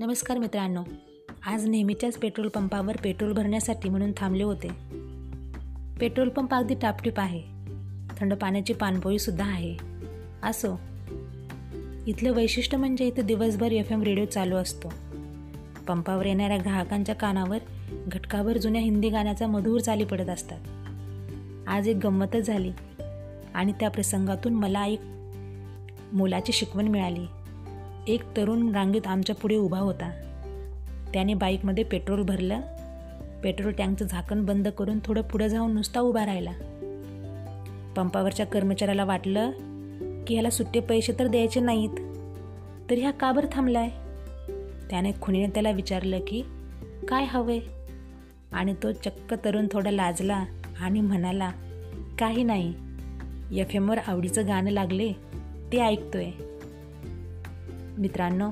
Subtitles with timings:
[0.00, 0.82] नमस्कार मित्रांनो.
[1.46, 4.68] आज नेहमीच्याच पेट्रोल पंपावर पेट्रोल भरण्यासाठी म्हणून थांबले होते.
[6.00, 7.42] पेट्रोल पंप अगदी टापटीप आहे.
[8.18, 9.76] थंड पाण्याची पाणपोईसुद्धा आहे.
[10.42, 10.80] असो
[12.06, 14.92] इथलं वैशिष्ट्य म्हणजे इथं दिवसभर एफ एम रेडिओ चालू असतो.
[15.88, 17.58] पंपावर येणाऱ्या ग्राहकांच्या कानावर
[17.90, 20.60] घटकावर जुन्या हिंदी गाण्याचा मधुर चाली पडत असतात.
[21.68, 22.72] आज एक गंमतच झाली
[23.54, 25.00] आणि त्या प्रसंगातून मला एक
[26.12, 27.26] मुलाची शिकवण मिळाली.
[28.06, 30.10] एक तरुण रांगेत आमच्या पुढे उभा होता.
[31.12, 32.60] त्याने बाईकमध्ये पेट्रोल भरलं.
[33.42, 36.50] पेट्रोल टँकचं झाकण बंद करून थोडं पुढं जाऊन नुसता उभा राहिला.
[37.96, 39.50] पंपावरच्या कर्मचाऱ्याला वाटलं
[40.24, 41.90] की ह्याला सुट्टे पैसे तर द्यायचे नाहीत.
[42.90, 43.88] तरी ह्या का बरं थांबलाय?
[44.90, 46.42] त्याने खुनीने त्याला विचारलं की
[47.08, 47.58] काय हवंय?
[48.52, 50.44] आणि तो चक्क तरुण थोडा लाजला
[50.80, 51.50] आणि म्हणाला
[52.18, 52.74] काही नाही.
[53.60, 55.12] एफ एमवर आवडीचं गाणं लागले
[55.72, 56.30] ते ऐकतोय.
[57.98, 58.50] मित्रांनो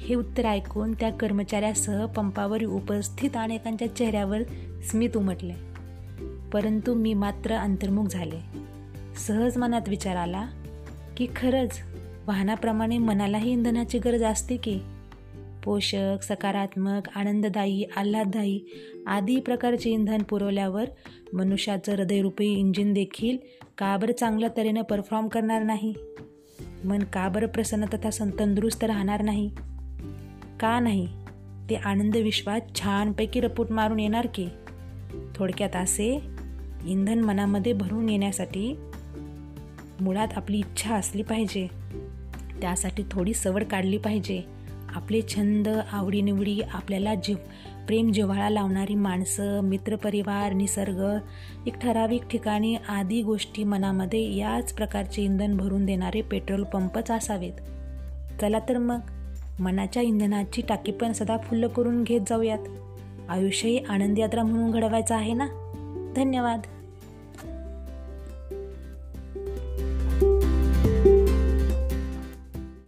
[0.00, 4.42] हे उत्तर ऐकून त्या कर्मचाऱ्यासह पंपावर उपस्थित अनेकांच्या चेहऱ्यावर
[4.82, 5.52] स्मित उमटले.
[6.52, 8.40] परंतु मी मात्र अंतर्मुख झाले.
[9.26, 10.46] सहज मनात विचार आला
[11.16, 11.80] की खरंच
[12.26, 14.80] वाहनाप्रमाणे मनालाही इंधनाची गरज असते की?
[15.64, 18.60] पोषक सकारात्मक आनंददायी आल्हाददायी
[19.06, 20.84] आदी प्रकारचे इंधन पुरवल्यावर
[21.32, 23.36] मनुष्याचं हृदयरूपी इंजिन देखील
[23.78, 25.94] का बरं चांगल्या तऱ्हेनं परफॉर्म करणार नाही?
[26.84, 29.50] मन का बरं प्रसन्न तथा सं तंदुरुस्त राहणार नाही?
[30.60, 31.08] का नाही?
[31.70, 34.48] ते आनंद विश्वात छानपैकी रपूट मारून येणार की?
[35.34, 36.22] थोडक्यात असे
[36.84, 38.76] इंधन मनामध्ये भरून येण्यासाठी
[40.00, 41.68] मुळात आपली इच्छा असली पाहिजे.
[42.60, 44.42] त्यासाठी थोडी सवड काढली पाहिजे.
[44.94, 47.36] आपले छंद आवडीनिवडी आपल्याला जीव
[47.86, 51.18] प्रेम जिव्हाळा लावणारी माणसं मित्रपरिवार निसर्ग
[51.66, 57.52] एक ठराविक ठिकाणी आदी गोष्टी मनामध्ये याच प्रकारचे इंधन भरून देणारे पेट्रोल पंपच असावेत.
[58.40, 58.98] चला तर मग
[59.60, 62.58] मनाच्या इंधनाची टाकी पण सदा फुल्ल करून घेत जाऊयात.
[63.28, 65.46] आयुष्यही आनंदयात्रा म्हणून घडवायचं आहे ना?
[66.16, 66.60] धन्यवाद.